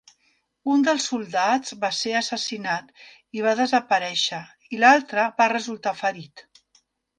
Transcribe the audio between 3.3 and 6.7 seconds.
i va desaparèixer i l'altre va resultar ferit.